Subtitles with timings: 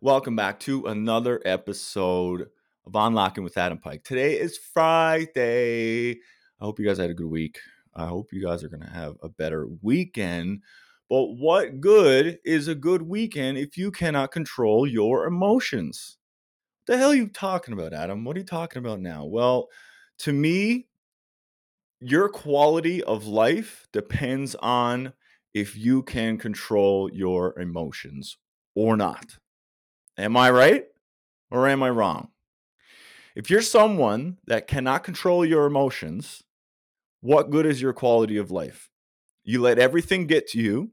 [0.00, 2.42] Welcome back to another episode
[2.86, 4.04] of Unlocking with Adam Pike.
[4.04, 6.12] Today is Friday.
[6.12, 7.58] I hope you guys had a good week.
[7.96, 10.62] I hope you guys are going to have a better weekend.
[11.10, 16.16] But what good is a good weekend if you cannot control your emotions?
[16.86, 18.24] The hell are you talking about, Adam?
[18.24, 19.24] What are you talking about now?
[19.24, 19.66] Well,
[20.18, 20.86] to me,
[22.00, 25.12] your quality of life depends on
[25.54, 28.38] if you can control your emotions
[28.76, 29.38] or not.
[30.18, 30.84] Am I right
[31.50, 32.28] or am I wrong?
[33.36, 36.42] If you're someone that cannot control your emotions,
[37.20, 38.90] what good is your quality of life?
[39.44, 40.90] You let everything get to you.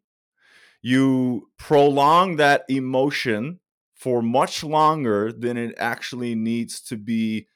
[0.81, 3.59] You prolong that emotion
[3.95, 7.48] for much longer than it actually needs to be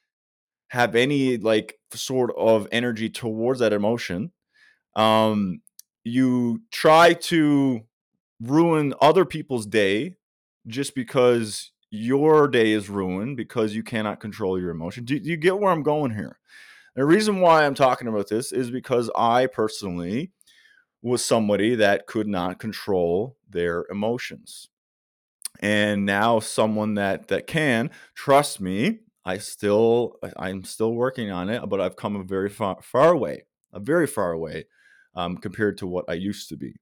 [0.70, 4.32] have any like sort of energy towards that emotion.
[4.96, 5.62] Um,
[6.04, 7.82] you try to
[8.42, 10.16] ruin other people's day
[10.68, 15.06] just because your day is ruined because you cannot control your emotion.
[15.06, 16.38] Do, do you get where I'm going here?
[16.96, 20.32] The reason why I'm talking about this is because I personally
[21.02, 24.70] was somebody that could not control their emotions.
[25.62, 31.68] And now someone that that can, trust me, I still I'm still working on it,
[31.68, 34.66] but I've come a very far far away, a very far away
[35.16, 36.76] um, compared to what I used to be.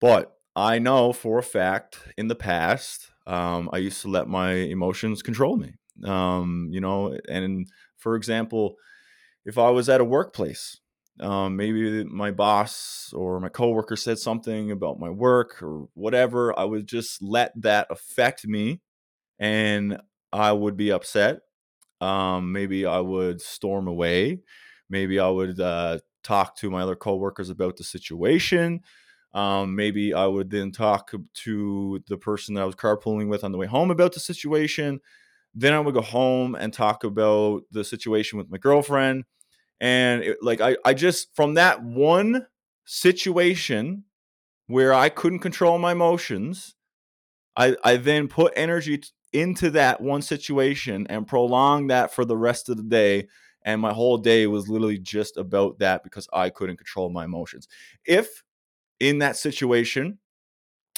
[0.00, 4.52] But I know for a fact in the past, um, I used to let my
[4.52, 5.74] emotions control me.
[6.04, 8.76] Um, you know, and for example,
[9.44, 10.80] if I was at a workplace,
[11.20, 16.64] um, maybe my boss or my coworker said something about my work or whatever, I
[16.64, 18.80] would just let that affect me,
[19.38, 20.00] and
[20.32, 21.40] I would be upset.
[22.00, 24.42] Um, maybe I would storm away.
[24.90, 28.82] Maybe I would uh, talk to my other coworkers about the situation.
[29.36, 31.12] Um, maybe I would then talk
[31.44, 34.98] to the person that I was carpooling with on the way home about the situation.
[35.54, 39.24] Then I would go home and talk about the situation with my girlfriend.
[39.78, 42.46] And it, like I, I just from that one
[42.86, 44.04] situation
[44.68, 46.74] where I couldn't control my emotions,
[47.56, 52.38] I, I then put energy t- into that one situation and prolonged that for the
[52.38, 53.28] rest of the day.
[53.66, 57.68] And my whole day was literally just about that because I couldn't control my emotions.
[58.06, 58.42] If
[59.00, 60.18] in that situation,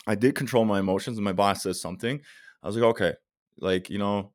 [0.07, 2.21] I did control my emotions and my boss says something.
[2.63, 3.15] I was like, okay,
[3.59, 4.33] like, you know,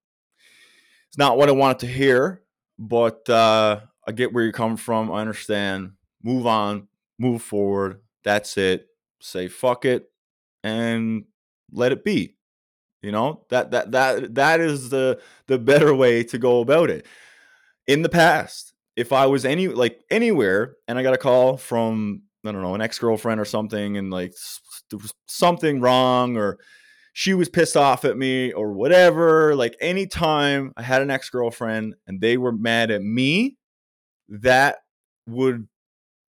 [1.08, 2.42] it's not what I wanted to hear,
[2.78, 5.12] but uh, I get where you're coming from.
[5.12, 5.94] I understand.
[6.22, 6.88] Move on,
[7.20, 8.02] move forward.
[8.24, 8.88] That's it.
[9.20, 10.10] Say fuck it
[10.64, 11.26] and
[11.72, 12.36] let it be.
[13.02, 17.06] You know, that that that that is the the better way to go about it.
[17.86, 22.24] In the past, if I was any like anywhere and I got a call from
[22.46, 24.34] I don't know, an ex girlfriend or something, and like
[24.90, 26.58] there was something wrong, or
[27.14, 29.56] she was pissed off at me, or whatever.
[29.56, 33.58] Like anytime I had an ex girlfriend and they were mad at me,
[34.30, 34.78] that
[35.28, 35.68] would,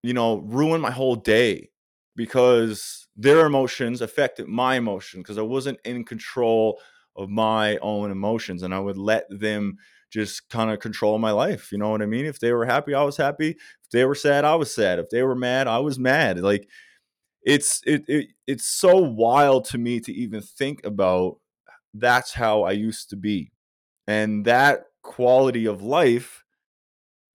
[0.03, 1.71] you know, ruin my whole day
[2.17, 6.81] because their emotions affected my emotion because I wasn't in control
[7.17, 9.79] of my own emotions and I would let them
[10.15, 11.73] just kind of control my life.
[11.73, 12.25] You know what I mean?
[12.25, 13.51] If they were happy, I was happy.
[13.51, 15.01] If they were sad, I was sad.
[15.01, 16.39] If they were mad, I was mad.
[16.39, 16.69] Like
[17.43, 21.39] it's it, it it's so wild to me to even think about
[21.93, 23.51] that's how I used to be.
[24.07, 26.45] And that quality of life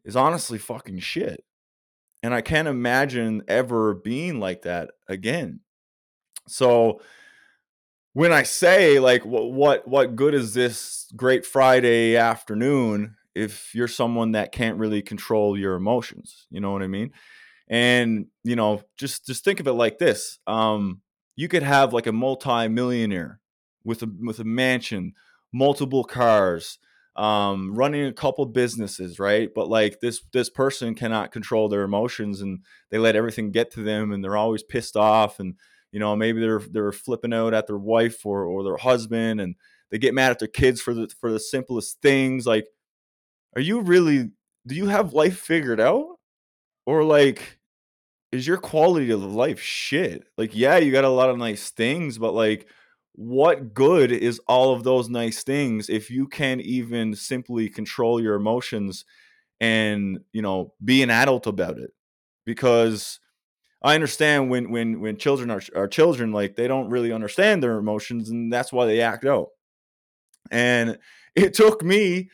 [0.05, 1.43] is honestly fucking shit.
[2.23, 5.59] And I can't imagine ever being like that again.
[6.47, 7.01] So
[8.13, 13.87] when I say like what what what good is this great Friday afternoon if you're
[13.87, 17.11] someone that can't really control your emotions, you know what I mean?
[17.69, 21.01] And you know, just just think of it like this: um,
[21.35, 23.39] you could have like a multi-millionaire
[23.83, 25.13] with a with a mansion,
[25.53, 26.79] multiple cars,
[27.15, 29.49] um, running a couple businesses, right?
[29.53, 32.59] But like this this person cannot control their emotions, and
[32.89, 35.53] they let everything get to them, and they're always pissed off and
[35.91, 39.55] you know, maybe they're they're flipping out at their wife or or their husband, and
[39.91, 42.45] they get mad at their kids for the for the simplest things.
[42.45, 42.67] Like,
[43.55, 44.31] are you really?
[44.67, 46.05] Do you have life figured out,
[46.85, 47.57] or like?
[48.31, 50.25] Is your quality of life shit?
[50.37, 52.67] Like, yeah, you got a lot of nice things, but like,
[53.13, 58.35] what good is all of those nice things if you can't even simply control your
[58.35, 59.03] emotions
[59.59, 61.91] and you know be an adult about it
[62.45, 63.19] because
[63.81, 67.77] I understand when when when children are are children, like they don't really understand their
[67.77, 69.49] emotions, and that's why they act out.
[70.51, 70.97] And
[71.35, 72.29] it took me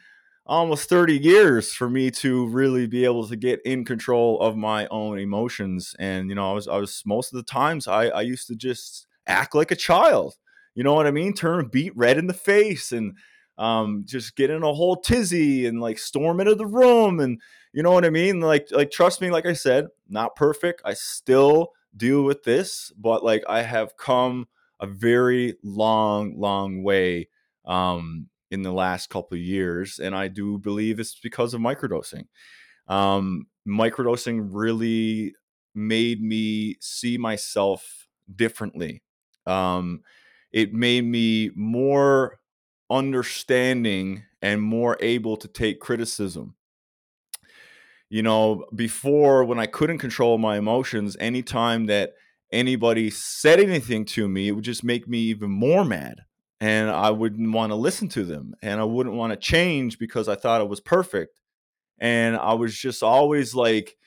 [0.47, 4.87] almost 30 years for me to really be able to get in control of my
[4.87, 5.95] own emotions.
[5.99, 8.55] And you know, I was I was most of the times I I used to
[8.55, 10.35] just act like a child.
[10.75, 11.33] you know what I mean?
[11.33, 13.15] Turn beet red in the face and
[13.57, 17.41] um, just get in a whole tizzy and like storm into the room and
[17.73, 18.39] you know what I mean?
[18.39, 20.81] Like like trust me, like I said, not perfect.
[20.85, 24.47] I still deal with this, but like I have come
[24.79, 27.29] a very long, long way
[27.65, 32.27] um, in the last couple of years, and I do believe it's because of microdosing.
[32.87, 35.33] Um, microdosing really
[35.73, 39.03] made me see myself differently.
[39.45, 40.01] Um,
[40.51, 42.39] it made me more
[42.89, 46.55] understanding and more able to take criticism.
[48.09, 52.13] You know, before when I couldn't control my emotions, anytime that
[52.51, 56.21] anybody said anything to me, it would just make me even more mad.
[56.61, 58.53] And I wouldn't want to listen to them.
[58.61, 61.41] And I wouldn't want to change because I thought it was perfect.
[61.99, 63.97] And I was just always like,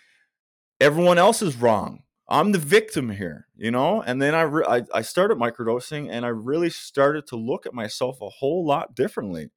[0.80, 2.02] everyone else is wrong.
[2.28, 4.02] I'm the victim here, you know?
[4.02, 7.72] And then I, re- I, I started microdosing and I really started to look at
[7.72, 9.48] myself a whole lot differently.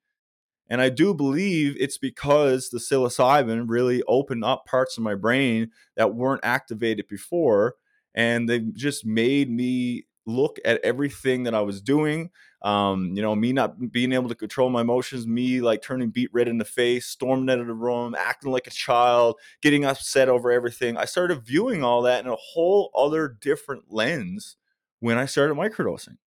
[0.70, 5.72] And I do believe it's because the psilocybin really opened up parts of my brain
[5.98, 7.76] that weren't activated before.
[8.16, 12.30] And they just made me look at everything that I was doing.
[12.62, 16.30] Um, you know, me not being able to control my emotions, me like turning beet
[16.32, 20.30] red in the face, storming out of the room, acting like a child, getting upset
[20.30, 20.96] over everything.
[20.98, 24.58] I started viewing all that in a whole other different lens
[25.00, 26.18] when I started microdosing.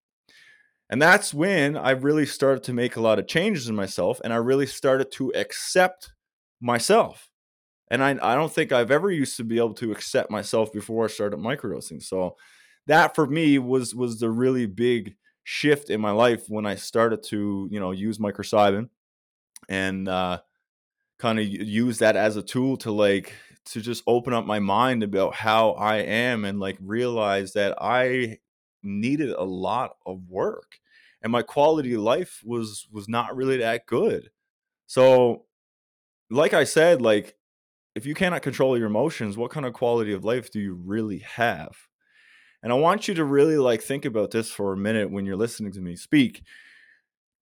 [0.90, 4.32] And that's when I really started to make a lot of changes in myself and
[4.32, 6.12] I really started to accept
[6.60, 7.30] myself.
[7.90, 11.04] And I, I don't think I've ever used to be able to accept myself before
[11.04, 12.02] I started microdosing.
[12.02, 12.36] So
[12.86, 17.22] that for me was was the really big shift in my life when I started
[17.24, 18.88] to, you know, use microcybin
[19.68, 20.40] and uh,
[21.18, 23.34] kind of use that as a tool to like
[23.66, 28.38] to just open up my mind about how I am and like realize that I
[28.82, 30.78] needed a lot of work
[31.22, 34.30] and my quality of life was was not really that good.
[34.86, 35.46] So
[36.30, 37.36] like i said like
[37.94, 41.18] if you cannot control your emotions what kind of quality of life do you really
[41.18, 41.76] have
[42.64, 45.36] and i want you to really like think about this for a minute when you're
[45.36, 46.42] listening to me speak.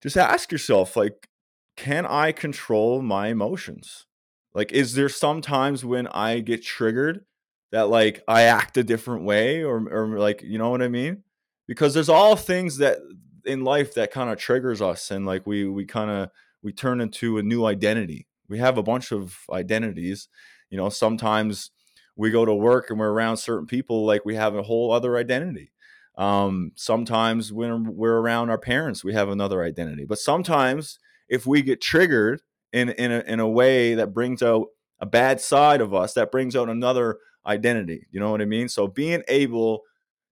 [0.03, 1.29] Just ask yourself like
[1.77, 4.05] can i control my emotions?
[4.53, 7.25] Like is there sometimes when i get triggered
[7.71, 11.23] that like i act a different way or or like you know what i mean?
[11.69, 12.99] Because there's all things that
[13.47, 16.31] in life that kind of triggers us and like we we kind of
[16.65, 18.27] we turn into a new identity.
[18.49, 20.29] We have a bunch of identities
[20.69, 21.71] you know sometimes
[22.17, 25.17] we go to work and we're around certain people like we have a whole other
[25.17, 25.73] identity.
[26.17, 30.05] Um, sometimes when we're around our parents we have another identity.
[30.05, 30.99] But sometimes
[31.29, 32.43] if we get triggered
[32.73, 34.69] in in a, in a way that brings out
[35.01, 38.69] a bad side of us that brings out another identity you know what i mean?
[38.69, 39.83] So being able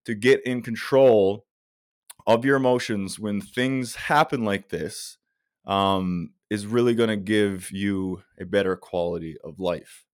[0.04, 1.44] to get in control
[2.26, 5.18] of your emotions when things happen like this
[5.66, 10.04] um, is really going to give you a better quality of life.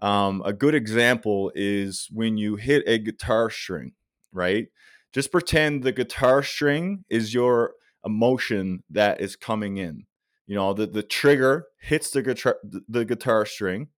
[0.00, 3.92] Um, a good example is when you hit a guitar string,
[4.32, 4.68] right?
[5.12, 7.74] Just pretend the guitar string is your
[8.04, 10.06] emotion that is coming in.
[10.46, 13.88] You know, the, the trigger hits the guitar the guitar string.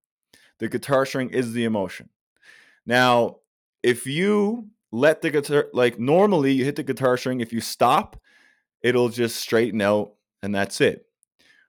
[0.59, 2.09] The guitar string is the emotion.
[2.85, 3.37] Now,
[3.83, 8.19] if you let the guitar like normally you hit the guitar string if you stop
[8.81, 11.05] it'll just straighten out and that's it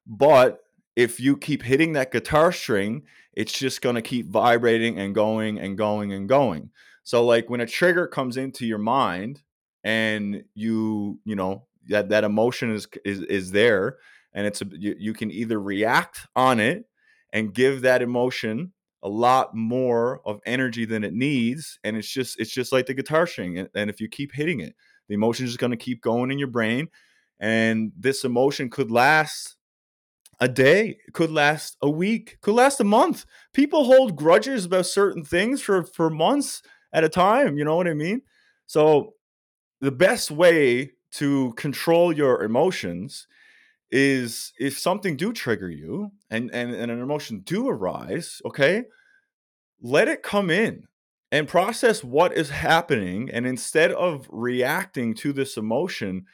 [0.06, 0.60] but
[0.94, 3.02] if you keep hitting that guitar string
[3.38, 6.70] it's just going to keep vibrating and going and going and going.
[7.04, 9.42] So like when a trigger comes into your mind
[9.84, 13.98] and you you know that that emotion is is, is there
[14.34, 16.86] and it's a, you, you can either react on it
[17.32, 18.72] and give that emotion
[19.04, 22.94] a lot more of energy than it needs and it's just it's just like the
[22.94, 24.74] guitar string and, and if you keep hitting it
[25.06, 26.88] the emotion is going to keep going in your brain
[27.38, 29.57] and this emotion could last
[30.40, 33.24] a day could last a week could last a month.
[33.52, 37.88] People hold grudges about certain things for for months at a time you know what
[37.88, 38.22] i mean?
[38.66, 39.14] So
[39.80, 43.26] the best way to control your emotions
[43.90, 48.84] is if something do trigger you and, and, and an emotion do arise, okay,
[49.80, 50.86] let it come in
[51.32, 53.30] and process what is happening.
[53.30, 56.26] And instead of reacting to this emotion,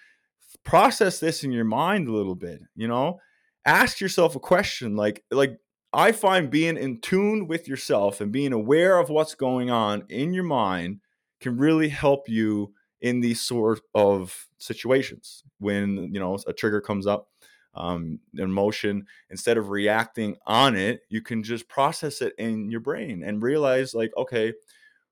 [0.65, 3.21] process this in your mind a little bit, you know,
[3.65, 5.59] ask yourself a question like, like,
[5.93, 10.33] I find being in tune with yourself and being aware of what's going on in
[10.35, 11.01] your mind
[11.41, 17.07] can really help you in these sort of situations when you know a trigger comes
[17.07, 17.29] up
[17.75, 23.23] um, emotion instead of reacting on it you can just process it in your brain
[23.23, 24.53] and realize like okay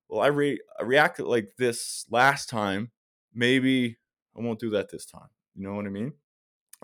[0.08, 2.90] well i, re- I reacted like this last time
[3.34, 3.98] maybe
[4.36, 5.28] I won't do that this time.
[5.54, 6.14] You know what I mean?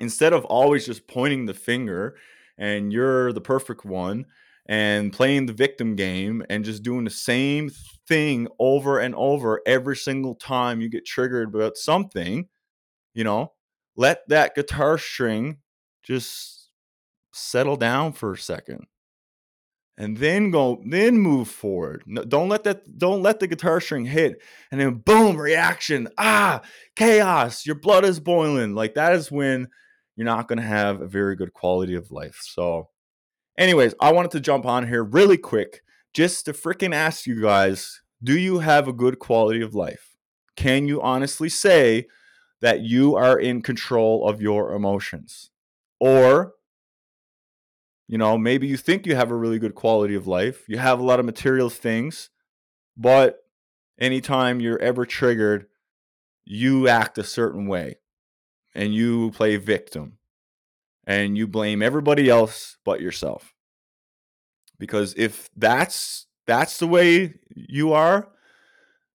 [0.01, 2.17] Instead of always just pointing the finger
[2.57, 4.27] and you're the perfect one
[4.67, 7.71] and playing the victim game and just doing the same
[8.07, 12.49] thing over and over every single time you get triggered about something,
[13.15, 13.53] you know,
[13.97, 15.59] let that guitar string
[16.03, 16.71] just
[17.33, 18.87] settle down for a second
[19.99, 22.03] and then go then move forward.
[22.07, 24.41] No, don't let that don't let the guitar string hit
[24.71, 26.63] and then boom reaction ah
[26.97, 28.75] chaos your blood is boiling.
[28.75, 29.69] Like that is when
[30.19, 32.89] you're not going to have a very good quality of life so
[33.57, 35.81] anyways i wanted to jump on here really quick
[36.13, 40.17] just to freaking ask you guys do you have a good quality of life?
[40.57, 42.07] Can you honestly say
[42.61, 45.51] that you are in control of your emotions?
[46.01, 46.55] Or
[48.09, 50.99] you know, maybe you think you have a really good quality of life, you have
[50.99, 52.31] a lot of material things,
[52.97, 53.41] but
[54.01, 55.67] anytime you're ever triggered,
[56.43, 57.97] you act a certain way
[58.75, 60.19] and you play victim
[61.07, 63.55] and you blame everybody else but yourself.
[64.79, 68.29] Because if that's that's the way you are,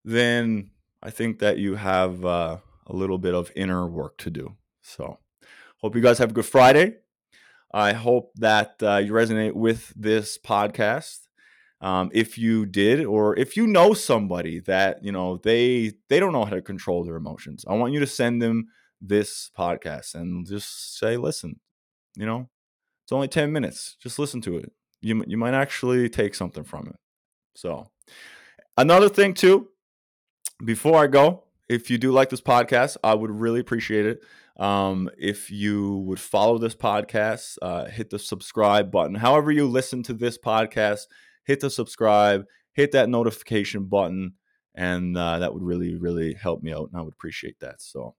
[0.03, 2.57] then I think that you have uh,
[2.88, 4.55] a little bit of inner work to do.
[4.81, 5.19] So,
[5.77, 6.95] hope you guys have a good Friday.
[7.74, 11.19] I hope that uh, you resonate with this podcast.
[11.81, 16.33] Um, if you did, or if you know somebody that you know they they don't
[16.33, 18.67] know how to control their emotions, I want you to send them
[19.05, 21.60] this podcast and just say, "Listen,
[22.15, 22.50] you know,
[23.03, 23.95] it's only ten minutes.
[24.00, 24.72] Just listen to it.
[25.01, 26.95] You you might actually take something from it."
[27.55, 27.91] So,
[28.77, 29.69] another thing too,
[30.63, 34.24] before I go, if you do like this podcast, I would really appreciate it
[34.57, 39.15] um, if you would follow this podcast, uh, hit the subscribe button.
[39.15, 41.07] However, you listen to this podcast,
[41.45, 44.33] hit the subscribe, hit that notification button,
[44.75, 46.89] and uh, that would really, really help me out.
[46.91, 47.81] And I would appreciate that.
[47.81, 48.15] So,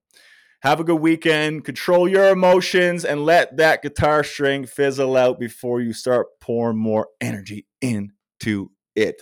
[0.65, 1.63] have a good weekend.
[1.63, 7.09] Control your emotions and let that guitar string fizzle out before you start pouring more
[7.21, 9.21] energy into it.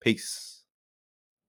[0.00, 0.59] Peace.